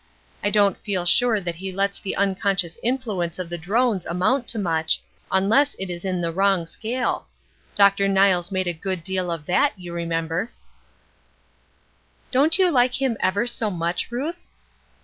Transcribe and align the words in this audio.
I 0.43 0.49
don't 0.49 0.79
feel 0.79 1.05
sure 1.05 1.39
that 1.39 1.53
he 1.53 1.71
lets 1.71 1.99
the 1.99 2.15
unconscious 2.15 2.79
influence 2.81 3.37
of 3.37 3.51
the 3.51 3.57
drones 3.59 4.07
amount 4.07 4.47
to 4.47 4.57
much, 4.57 4.99
unless 5.31 5.75
it 5.75 5.91
is 5.91 6.03
in 6.03 6.21
the 6.21 6.31
wrong 6.31 6.65
scale. 6.65 7.27
Dr. 7.75 8.07
Niles 8.07 8.51
made 8.51 8.65
a 8.65 8.73
good 8.73 9.03
deal 9.03 9.29
of 9.31 9.45
that, 9.45 9.73
you 9.77 9.93
remember." 9.93 10.49
"Don't 12.31 12.57
you 12.57 12.71
like 12.71 12.99
him 12.99 13.15
ever 13.21 13.45
so 13.45 13.69
much, 13.69 14.09
Ruth?" 14.11 14.47